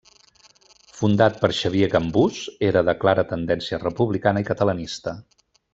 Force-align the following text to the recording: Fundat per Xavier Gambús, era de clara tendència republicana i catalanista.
Fundat 0.99 1.37
per 1.43 1.51
Xavier 1.57 1.91
Gambús, 1.93 2.41
era 2.71 2.85
de 2.91 2.99
clara 3.05 3.29
tendència 3.35 3.83
republicana 3.87 4.45
i 4.47 4.53
catalanista. 4.53 5.19